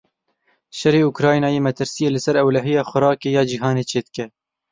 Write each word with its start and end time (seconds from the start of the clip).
Şerê 0.77 1.01
Ukraynayê 1.11 1.59
metirsiyê 1.67 2.09
li 2.11 2.19
ser 2.25 2.35
ewlehiya 2.43 2.83
xurakê 2.89 3.29
ya 3.35 3.43
cîhanê 3.49 3.83
çêdike. 3.91 4.25